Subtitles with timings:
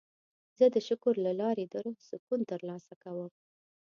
[0.57, 3.31] زه د شکر له لارې د روح سکون ترلاسه کوم.